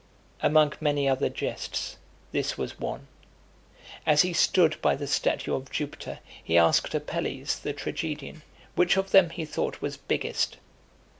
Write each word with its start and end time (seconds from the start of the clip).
(275) 0.41 0.47
XXXIII. 0.49 0.51
Among 0.51 0.77
many 0.93 1.07
other 1.07 1.29
jests, 1.29 1.97
this 2.31 2.57
was 2.57 2.79
one: 2.79 3.05
As 4.03 4.23
he 4.23 4.33
stood 4.33 4.81
by 4.81 4.95
the 4.95 5.05
statue 5.05 5.53
of 5.53 5.69
Jupiter, 5.69 6.21
he 6.43 6.57
asked 6.57 6.95
Apelles, 6.95 7.59
the 7.59 7.73
tragedian, 7.73 8.41
which 8.73 8.97
of 8.97 9.11
them 9.11 9.29
he 9.29 9.45
thought 9.45 9.79
was 9.79 9.97
biggest? 9.97 10.57